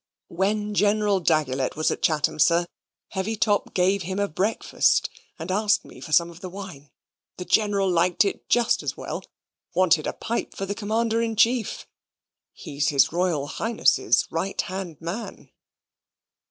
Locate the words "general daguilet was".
0.73-1.91